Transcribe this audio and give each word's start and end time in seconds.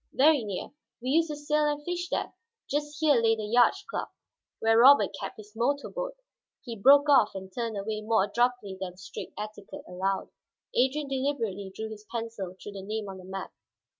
"Very 0.13 0.43
near. 0.43 0.71
We 0.99 1.09
used 1.09 1.29
to 1.29 1.35
sail 1.35 1.65
and 1.67 1.85
fish 1.85 2.09
there. 2.09 2.33
Just 2.67 2.99
here 2.99 3.21
lay 3.21 3.35
the 3.35 3.45
yacht 3.45 3.75
club, 3.87 4.09
where 4.59 4.79
Robert 4.79 5.11
kept 5.19 5.37
his 5.37 5.53
motor 5.55 5.89
boat" 5.89 6.15
He 6.65 6.75
broke 6.75 7.07
off 7.07 7.35
and 7.35 7.53
turned 7.53 7.77
away 7.77 8.01
more 8.01 8.23
abruptly 8.23 8.75
than 8.81 8.97
strict 8.97 9.33
etiquette 9.37 9.83
allowed. 9.87 10.29
Adrian 10.73 11.07
deliberately 11.07 11.71
drew 11.75 11.89
his 11.91 12.07
pencil 12.11 12.55
through 12.55 12.71
the 12.71 12.81
name 12.81 13.07
on 13.09 13.19
the 13.19 13.25
map. 13.25 13.53